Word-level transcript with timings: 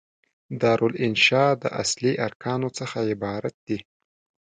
دارالانشأ 0.61 1.45
د 1.61 1.63
اصلي 1.81 2.13
ارکانو 2.27 2.69
څخه 2.79 2.97
عبارت 3.11 3.55
دي. 3.67 3.79